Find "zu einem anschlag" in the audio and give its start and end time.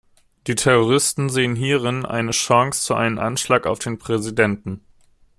2.81-3.67